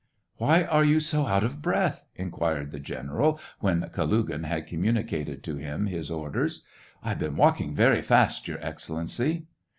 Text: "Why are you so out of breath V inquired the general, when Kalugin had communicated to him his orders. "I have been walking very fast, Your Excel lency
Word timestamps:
"Why 0.37 0.63
are 0.63 0.83
you 0.83 0.99
so 0.99 1.27
out 1.27 1.43
of 1.43 1.61
breath 1.61 2.05
V 2.17 2.23
inquired 2.23 2.71
the 2.71 2.79
general, 2.79 3.39
when 3.59 3.87
Kalugin 3.93 4.45
had 4.45 4.65
communicated 4.65 5.43
to 5.43 5.57
him 5.57 5.85
his 5.85 6.09
orders. 6.09 6.63
"I 7.03 7.09
have 7.09 7.19
been 7.19 7.35
walking 7.37 7.75
very 7.75 8.01
fast, 8.01 8.47
Your 8.47 8.57
Excel 8.61 8.95
lency 8.95 9.43